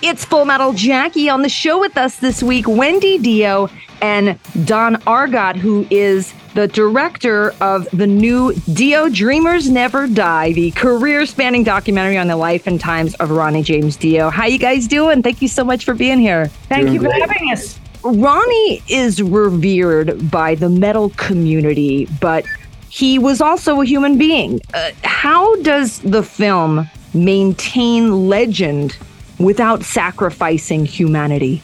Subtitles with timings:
[0.00, 3.68] It's Full Metal Jackie on the show with us this week, Wendy Dio
[4.00, 10.70] and Don Argott, who is the director of the new Dio Dreamers Never Die, the
[10.70, 14.30] career spanning documentary on the life and times of Ronnie James Dio.
[14.30, 15.20] How you guys doing?
[15.20, 16.46] Thank you so much for being here.
[16.68, 17.20] Thank doing you for great.
[17.20, 17.80] having us.
[18.04, 22.44] Ronnie is revered by the metal community, but
[22.88, 24.60] he was also a human being.
[24.72, 28.96] Uh, how does the film maintain legend
[29.38, 31.62] without sacrificing humanity?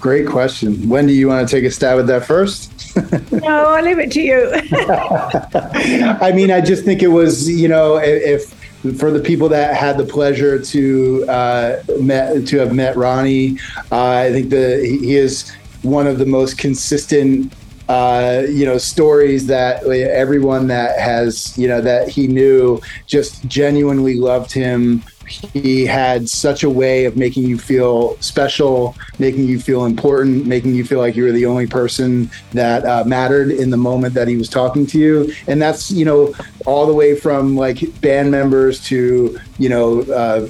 [0.00, 0.88] Great question.
[0.88, 2.72] Wendy, you want to take a stab at that first?
[3.32, 4.48] no, I'll leave it to you.
[6.20, 8.54] I mean, I just think it was, you know, if
[8.96, 13.58] for the people that had the pleasure to uh, met to have met Ronnie,
[13.90, 15.50] uh, I think the he is
[15.82, 17.52] one of the most consistent
[17.88, 24.14] uh, you know stories that everyone that has you know that he knew just genuinely
[24.14, 29.84] loved him he had such a way of making you feel special making you feel
[29.84, 33.76] important making you feel like you were the only person that uh, mattered in the
[33.76, 36.34] moment that he was talking to you and that's you know
[36.66, 40.48] all the way from like band members to you know uh,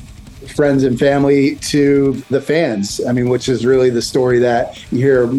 [0.48, 3.00] friends and family to the fans.
[3.06, 5.32] I mean, which is really the story that you hear,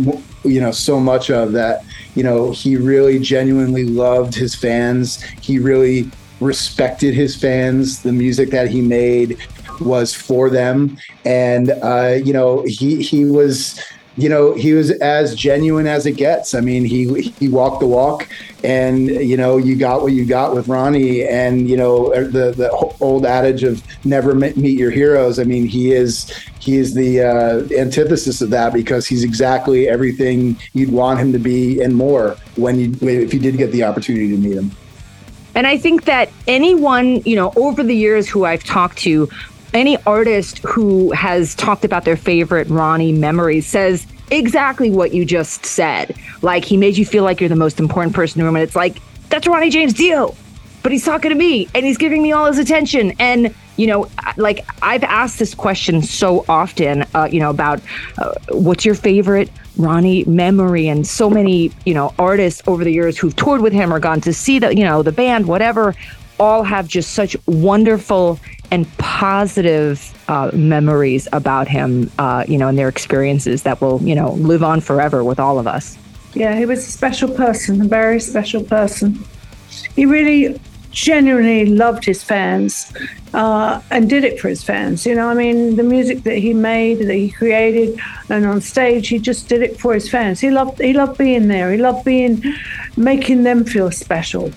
[0.44, 1.84] you know, so much of that,
[2.16, 5.22] you know, he really genuinely loved his fans.
[5.42, 8.02] He really respected his fans.
[8.02, 9.38] The music that he made
[9.80, 10.98] was for them.
[11.26, 13.80] And, uh, you know, he, he was,
[14.20, 16.54] you know, he was as genuine as it gets.
[16.54, 18.28] I mean, he he walked the walk,
[18.66, 22.52] and you know, you got what you got with Ronnie, and you know, er, the
[22.52, 25.40] the old adage of never meet your heroes.
[25.40, 26.30] I mean, he is
[26.60, 31.40] he is the uh, antithesis of that because he's exactly everything you'd want him to
[31.40, 34.72] be and more when you if you did get the opportunity to meet him.
[35.60, 39.28] And I think that anyone, you know, over the years who I've talked to
[39.74, 45.66] any artist who has talked about their favorite Ronnie memories says exactly what you just
[45.66, 46.16] said.
[46.42, 48.64] Like he made you feel like you're the most important person in the room, and
[48.64, 50.34] it's like that's Ronnie James Dio,
[50.82, 53.14] but he's talking to me and he's giving me all his attention.
[53.20, 57.82] And you know, like I've asked this question so often, uh, you know, about
[58.18, 63.18] uh, what's your favorite Ronnie memory, and so many you know artists over the years
[63.18, 65.96] who've toured with him or gone to see the you know the band, whatever,
[66.40, 68.40] all have just such wonderful
[68.72, 74.14] and positive uh, memories about him, uh, you know, and their experiences that will, you
[74.14, 75.98] know, live on forever with all of us.
[76.36, 79.24] Yeah, he was a special person, a very special person.
[79.96, 80.60] He really
[80.92, 82.92] genuinely loved his fans
[83.34, 85.06] uh, and did it for his fans.
[85.06, 89.08] You know, I mean, the music that he made, that he created, and on stage,
[89.08, 90.40] he just did it for his fans.
[90.40, 91.72] He loved, he loved being there.
[91.72, 92.44] He loved being,
[92.98, 94.52] making them feel special.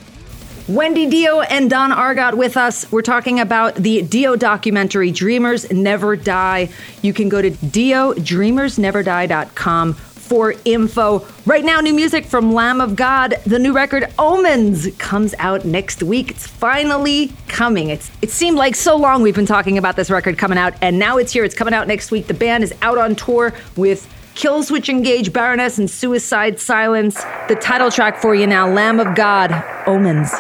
[0.69, 2.91] Wendy Dio and Don Argott with us.
[2.93, 6.69] We're talking about the Dio documentary, Dreamers Never Die.
[7.03, 9.97] You can go to diodreamersneverdie.com
[10.33, 11.27] for info.
[11.45, 13.35] Right now, new music from Lamb of God.
[13.45, 16.31] The new record Omens comes out next week.
[16.31, 17.91] It's finally coming.
[17.91, 20.99] It's it seemed like so long we've been talking about this record coming out, and
[20.99, 21.45] now it's here.
[21.45, 22.29] It's coming out next week.
[22.29, 27.23] The band is out on tour with Killswitch Engage, Baroness, and Suicide Silence.
[27.49, 29.53] The title track for you now, Lamb of God,
[29.87, 30.33] Omens.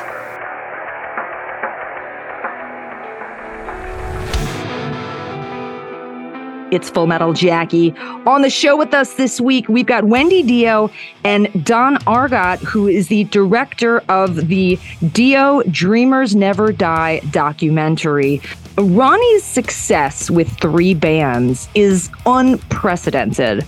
[6.72, 7.92] It's Full Metal Jackie.
[8.24, 10.90] On the show with us this week, we've got Wendy Dio
[11.22, 14.78] and Don Argott, who is the director of the
[15.12, 18.40] Dio Dreamers Never Die documentary.
[18.78, 23.64] Ronnie's success with three bands is unprecedented.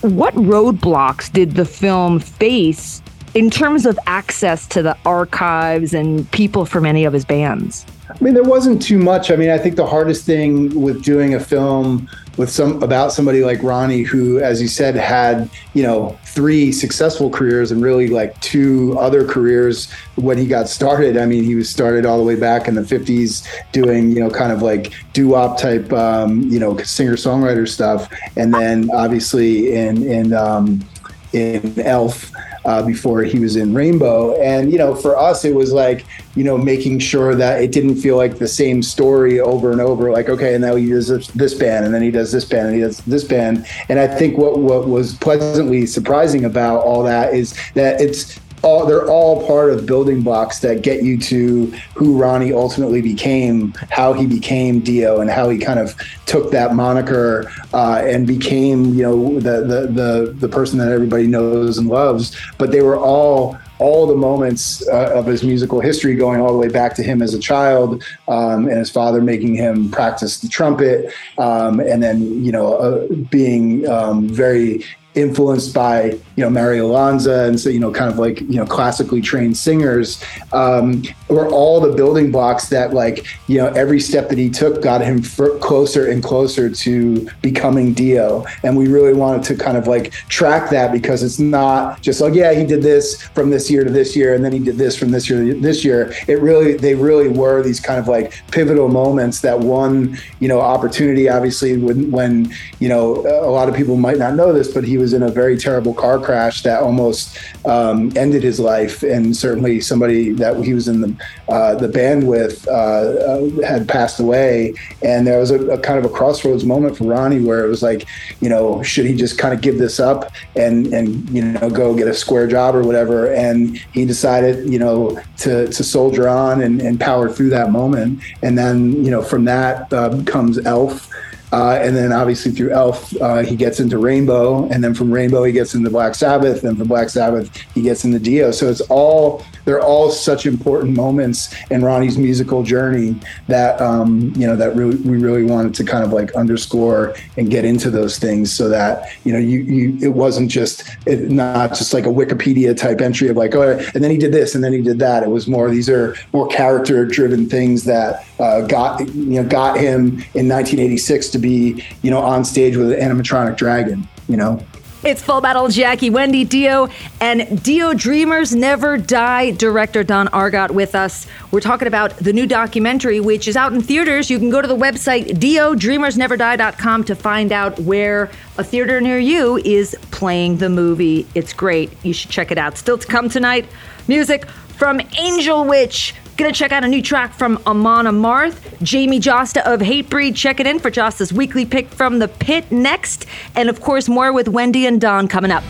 [0.00, 3.00] What roadblocks did the film face
[3.34, 7.86] in terms of access to the archives and people from any of his bands?
[8.10, 9.30] I mean, there wasn't too much.
[9.30, 13.44] I mean, I think the hardest thing with doing a film with some about somebody
[13.44, 18.38] like Ronnie, who, as you said, had you know three successful careers and really like
[18.40, 21.16] two other careers when he got started.
[21.16, 24.30] I mean, he was started all the way back in the '50s doing you know
[24.30, 29.74] kind of like doo wop type um, you know singer songwriter stuff, and then obviously
[29.74, 30.84] in in um,
[31.32, 32.32] in Elf
[32.64, 34.40] uh, before he was in Rainbow.
[34.40, 36.04] And, you know, for us, it was like,
[36.36, 40.10] you know, making sure that it didn't feel like the same story over and over.
[40.10, 42.76] Like, okay, and now he does this band, and then he does this band, and
[42.76, 43.66] he does this band.
[43.88, 48.86] And I think what, what was pleasantly surprising about all that is that it's all
[48.86, 54.12] they're all part of building blocks that get you to who Ronnie ultimately became, how
[54.12, 55.94] he became Dio, and how he kind of
[56.26, 61.26] took that moniker uh, and became you know the, the the the person that everybody
[61.26, 62.36] knows and loves.
[62.58, 66.58] But they were all all the moments uh, of his musical history, going all the
[66.58, 70.48] way back to him as a child, um, and his father making him practice the
[70.48, 74.84] trumpet, um, and then you know uh, being um, very
[75.14, 78.64] influenced by you know Mario Lanza and so you know kind of like you know
[78.64, 80.22] classically trained singers
[80.52, 84.82] um, were all the building blocks that like you know every step that he took
[84.82, 85.20] got him
[85.60, 88.44] closer and closer to becoming Dio.
[88.62, 92.34] And we really wanted to kind of like track that because it's not just like
[92.34, 94.96] yeah he did this from this year to this year and then he did this
[94.96, 96.12] from this year to this year.
[96.28, 100.60] It really they really were these kind of like pivotal moments that one you know
[100.60, 104.84] opportunity obviously when when you know a lot of people might not know this but
[104.84, 109.36] he was in a very terrible car crash that almost um, ended his life, and
[109.36, 111.16] certainly somebody that he was in the
[111.48, 114.74] uh, the band with uh, uh, had passed away.
[115.02, 117.82] And there was a, a, kind of a crossroads moment for Ronnie where it was
[117.82, 118.06] like,
[118.40, 121.94] you know, should he just kind of give this up and and you know go
[121.94, 123.32] get a square job or whatever?
[123.32, 128.22] And he decided, you know, to to soldier on and, and power through that moment.
[128.42, 131.08] And then you know from that uh, comes Elf.
[131.52, 135.42] Uh, and then obviously through Elf, uh, he gets into Rainbow, and then from Rainbow
[135.44, 138.50] he gets into Black Sabbath, and from Black Sabbath he gets into Dio.
[138.50, 143.16] So it's all they're all such important moments in Ronnie's musical journey
[143.48, 147.50] that um, you know that really, we really wanted to kind of like underscore and
[147.50, 151.70] get into those things so that you know you you it wasn't just it, not
[151.70, 154.62] just like a Wikipedia type entry of like oh and then he did this and
[154.62, 155.22] then he did that.
[155.22, 159.78] It was more these are more character driven things that uh, got you know got
[159.78, 164.64] him in 1986 to be, you know, on stage with an animatronic dragon, you know?
[165.02, 166.90] It's Full Metal Jackie, Wendy Dio,
[167.22, 171.26] and Dio Dreamers Never Die director Don Argott with us.
[171.50, 174.28] We're talking about the new documentary, which is out in theaters.
[174.28, 179.56] You can go to the website diodreamersneverdie.com to find out where a theater near you
[179.64, 181.26] is playing the movie.
[181.34, 181.90] It's great.
[182.04, 182.76] You should check it out.
[182.76, 183.66] Still to come tonight,
[184.06, 184.44] music
[184.76, 186.14] from Angel Witch.
[186.36, 190.34] Gonna check out a new track from Amon Amarth, Jamie Jasta of Hatebreed.
[190.34, 193.26] Check it in for Jasta's weekly pick from the pit next.
[193.54, 195.62] And of course, more with Wendy and Don coming up.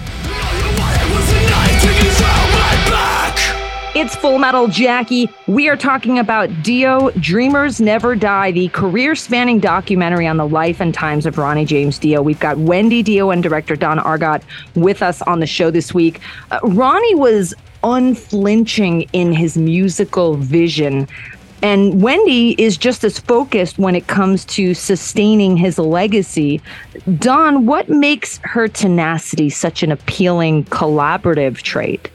[3.92, 5.28] It's Full Metal Jackie.
[5.48, 10.80] We are talking about Dio Dreamers Never Die, the career spanning documentary on the life
[10.80, 12.22] and times of Ronnie James Dio.
[12.22, 14.44] We've got Wendy Dio and director Don Argott
[14.76, 16.20] with us on the show this week.
[16.52, 21.08] Uh, Ronnie was unflinching in his musical vision.
[21.62, 26.62] And Wendy is just as focused when it comes to sustaining his legacy.
[27.18, 32.10] Don, what makes her tenacity such an appealing collaborative trait?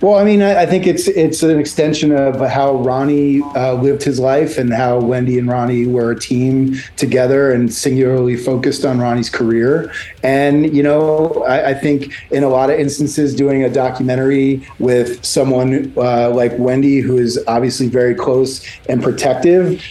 [0.00, 4.02] Well, I mean, I, I, think it's it's an extension of how Ronnie uh, lived
[4.02, 8.98] his life and how Wendy and Ronnie were a team together and singularly focused on
[8.98, 9.92] Ronnie's career.
[10.22, 15.24] And you know, I, I think in a lot of instances, doing a documentary with
[15.24, 19.82] someone uh, like Wendy, who is obviously very close and protective,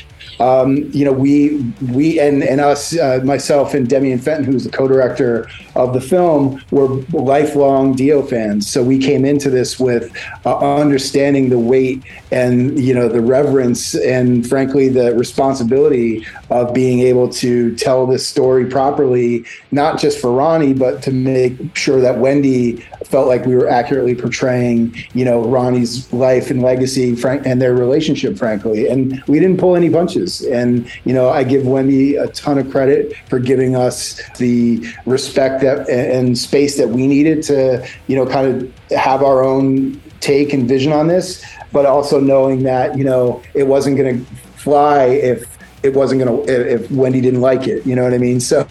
[0.44, 1.58] um, you know, we
[1.94, 6.62] we and and us, uh, myself and Demian Fenton, who's the co-director of the film,
[6.70, 8.70] were lifelong Dio fans.
[8.70, 10.14] So we came into this with
[10.46, 17.00] uh, understanding the weight and you know the reverence and frankly the responsibility of being
[17.00, 22.20] able to tell this story properly, not just for Ronnie, but to make sure that
[22.20, 27.62] Wendy felt like we were accurately portraying, you know, Ronnie's life and legacy, frank, and
[27.62, 28.88] their relationship, frankly.
[28.88, 30.42] And we didn't pull any punches.
[30.42, 35.62] And you know, I give Wendy a ton of credit for giving us the respect
[35.62, 40.52] that and space that we needed to, you know, kind of have our own take
[40.52, 45.04] and vision on this, but also knowing that you know it wasn't going to fly
[45.04, 45.53] if
[45.84, 47.86] it wasn't going to if Wendy didn't like it.
[47.86, 48.40] You know what I mean?
[48.54, 48.68] So,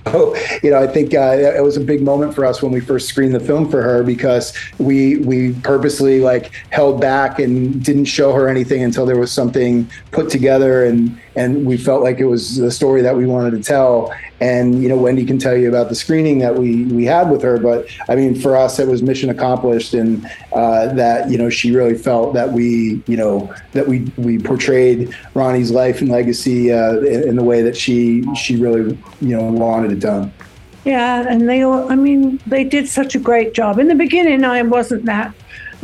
[0.62, 3.09] you know, I think uh, it was a big moment for us when we first
[3.09, 8.33] screened the film for her because we we purposely like held back and didn't show
[8.33, 12.57] her anything until there was something put together and and we felt like it was
[12.57, 14.14] the story that we wanted to tell.
[14.43, 17.43] And you know, Wendy can tell you about the screening that we we had with
[17.43, 21.49] her, but I mean, for us, it was mission accomplished, and uh, that you know,
[21.49, 26.73] she really felt that we you know that we we portrayed Ronnie's life and legacy
[26.73, 30.33] uh, in, in the way that she she really you know wanted it done.
[30.85, 33.79] Yeah, and they all, I mean, they did such a great job.
[33.79, 35.33] In the beginning, I wasn't that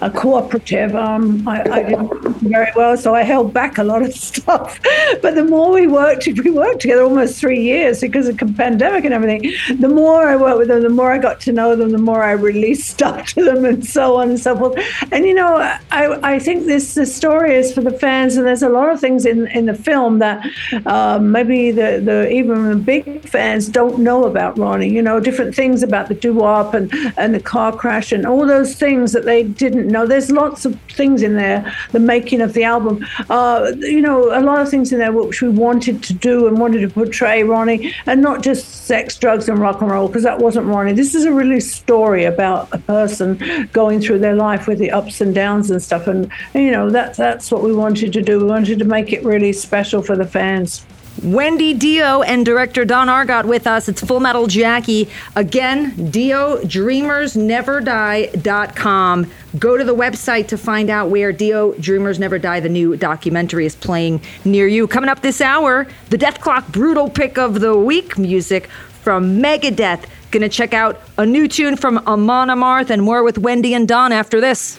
[0.00, 0.94] a cooperative.
[0.94, 4.80] Um, I, I, didn't very well, so I held back a lot of stuff.
[5.22, 9.04] But the more we worked, we worked together almost three years because of the pandemic
[9.04, 9.52] and everything.
[9.80, 12.22] The more I worked with them, the more I got to know them, the more
[12.22, 14.78] I released stuff to them, and so on and so forth.
[15.12, 15.56] And you know,
[15.90, 19.00] I, I think this the story is for the fans, and there's a lot of
[19.00, 20.46] things in, in the film that
[20.86, 24.88] um, maybe the, the even the big fans don't know about Ronnie.
[24.88, 28.46] You know, different things about the doo wop and and the car crash and all
[28.46, 30.06] those things that they didn't know.
[30.06, 33.04] There's lots of things in there, the making of the album.
[33.28, 36.58] Uh, you know, a lot of things in there which we wanted to do and
[36.58, 40.38] wanted to portray Ronnie, and not just sex, drugs, and rock and roll, because that
[40.38, 40.92] wasn't Ronnie.
[40.92, 45.20] This is a really story about a person going through their life with the ups
[45.20, 46.06] and downs and stuff.
[46.06, 48.38] And, and you know, that, that's what we wanted to do.
[48.38, 50.84] We wanted to make it really special for the fans.
[51.22, 53.88] Wendy Dio and director Don Argott with us.
[53.88, 55.08] It's Full Metal Jackie.
[55.34, 62.38] Again, Dio Dreamers Never Go to the website to find out where Dio Dreamers Never
[62.38, 64.86] Die, the new documentary, is playing near you.
[64.86, 68.68] Coming up this hour, the Dethklok Brutal Pick of the Week music
[69.02, 70.04] from Megadeth.
[70.30, 74.12] Gonna check out a new tune from Amon Amarth and more with Wendy and Don
[74.12, 74.78] after this.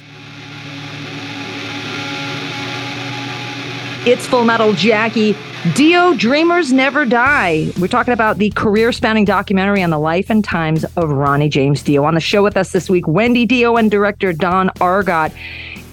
[4.06, 5.36] It's Full Metal Jackie.
[5.76, 7.70] Dio Dreamers Never Die.
[7.82, 11.84] We're talking about the career spanning documentary on the life and times of Ronnie James
[11.84, 12.06] Dio.
[12.06, 15.34] On the show with us this week, Wendy Dio and director Don Argott.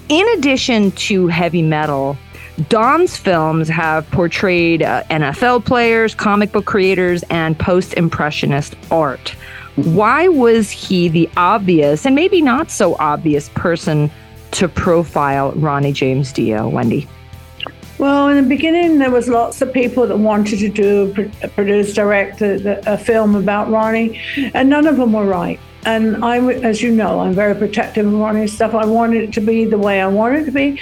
[0.08, 2.16] In addition to heavy metal,
[2.68, 9.30] Don's films have portrayed uh, NFL players, comic book creators, and post impressionist art.
[9.74, 14.12] Why was he the obvious and maybe not so obvious person
[14.52, 17.08] to profile Ronnie James Dio, Wendy?
[17.98, 22.42] Well, in the beginning, there was lots of people that wanted to do, produce, direct
[22.42, 24.20] a, a film about Ronnie,
[24.52, 25.58] and none of them were right.
[25.86, 28.74] And I, as you know, I'm very protective of Ronnie's stuff.
[28.74, 30.80] I wanted it to be the way I wanted it to be.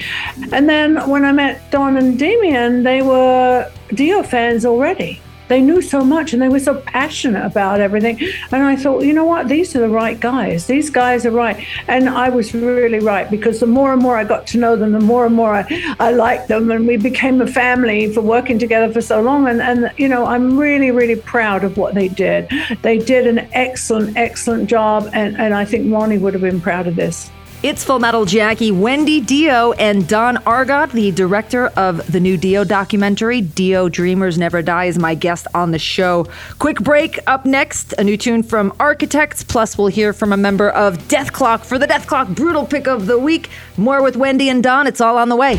[0.50, 5.21] And then when I met Don and Demian, they were Dio fans already.
[5.49, 8.19] They knew so much and they were so passionate about everything.
[8.51, 9.49] And I thought, you know what?
[9.49, 10.67] These are the right guys.
[10.67, 11.65] These guys are right.
[11.89, 14.93] And I was really right because the more and more I got to know them,
[14.93, 16.71] the more and more I, I liked them.
[16.71, 19.47] And we became a family for working together for so long.
[19.49, 22.49] And, and, you know, I'm really, really proud of what they did.
[22.83, 25.11] They did an excellent, excellent job.
[25.13, 27.31] And, and I think Ronnie would have been proud of this.
[27.64, 32.62] It's Full Metal Jackie, Wendy Dio, and Don Argott, the director of the new Dio
[32.62, 36.26] documentary, Dio Dreamers Never Die, is my guest on the show.
[36.59, 40.68] Quick break up next, a new tune from Architects, plus we'll hear from a member
[40.68, 43.49] of Dethklok for the Dethklok Brutal Pick of the Week.
[43.78, 45.56] More with Wendy and Don, it's all on the way.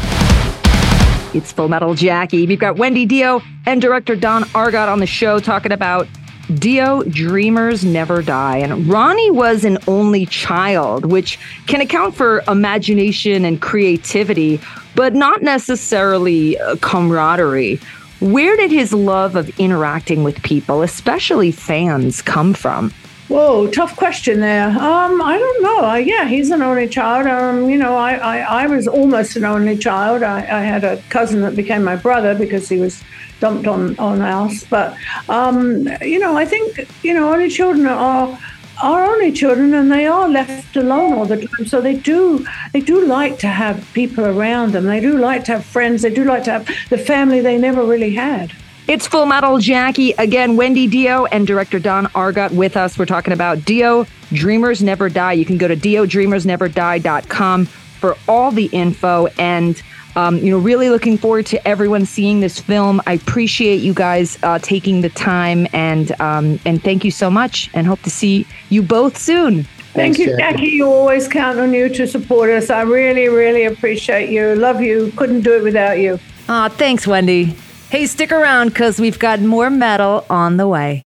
[1.33, 2.45] It's Full Metal Jackie.
[2.45, 6.07] We've got Wendy Dio and director Don Argott on the show talking about
[6.53, 8.57] Dio Dreamers Never Die.
[8.57, 14.59] And Ronnie was an only child, which can account for imagination and creativity,
[14.95, 17.79] but not necessarily uh, camaraderie.
[18.19, 22.93] Where did his love of interacting with people, especially fans, come from?
[23.27, 24.67] Whoa, tough question there.
[24.67, 25.89] Um, I don't know.
[25.89, 27.25] Uh, yeah, he's an only child.
[27.25, 30.21] Um, you know, I, I, I was almost an only child.
[30.21, 33.03] I, I had a cousin that became my brother because he was
[33.39, 34.63] dumped on on us.
[34.65, 34.95] But
[35.27, 38.37] um, you know, I think you know only children are
[38.83, 42.81] are only children and they are left alone all the time so they do they
[42.81, 46.25] do like to have people around them they do like to have friends they do
[46.25, 48.51] like to have the family they never really had
[48.87, 50.11] it's Full Metal Jackie.
[50.11, 52.97] Again, Wendy Dio and director Don Argott with us.
[52.97, 55.33] We're talking about Dio Dreamers Never Die.
[55.33, 59.27] You can go to diodreamersneverdie.com for all the info.
[59.39, 59.81] And
[60.15, 63.01] um, you know, really looking forward to everyone seeing this film.
[63.05, 67.69] I appreciate you guys uh, taking the time and um, and thank you so much.
[67.73, 69.63] And hope to see you both soon.
[69.93, 70.37] Thank you, Jackie.
[70.37, 70.67] Jackie.
[70.67, 72.69] You always count on you to support us.
[72.69, 74.55] I really, really appreciate you.
[74.55, 75.11] Love you.
[75.15, 76.19] Couldn't do it without you.
[76.47, 77.55] Ah, thanks, Wendy.
[77.89, 81.01] Hey, stick around because we've got more metal on the way.